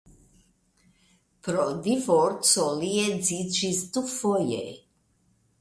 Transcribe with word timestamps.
Pro 1.49 1.67
divorco 1.89 2.65
li 2.81 2.91
edziĝis 3.05 3.85
dufoje. 3.99 4.65